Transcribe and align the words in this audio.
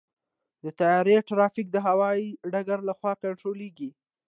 د 0.63 0.65
طیارې 0.79 1.17
ټرافیک 1.27 1.67
د 1.71 1.77
هوايي 1.87 2.27
ډګر 2.51 2.79
لخوا 2.89 3.13
کنټرولېږي. 3.23 3.89